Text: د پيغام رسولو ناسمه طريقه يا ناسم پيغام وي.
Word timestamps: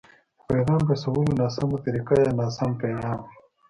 د 0.37 0.41
پيغام 0.47 0.81
رسولو 0.91 1.31
ناسمه 1.39 1.77
طريقه 1.85 2.13
يا 2.23 2.29
ناسم 2.39 2.71
پيغام 2.81 3.17
وي. 3.23 3.33